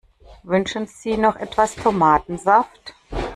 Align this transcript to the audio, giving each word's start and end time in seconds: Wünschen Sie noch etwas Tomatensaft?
Wünschen 0.41 0.87
Sie 0.87 1.15
noch 1.15 1.35
etwas 1.35 1.75
Tomatensaft? 1.75 2.95